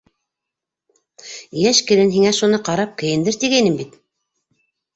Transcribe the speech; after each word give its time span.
Йәш 1.65 1.83
килен, 1.91 2.11
һиңә 2.17 2.33
шуны 2.39 2.61
ҡарап 2.73 2.99
кейендер, 3.05 3.41
тигәйнем 3.47 3.79
бит. 3.85 3.97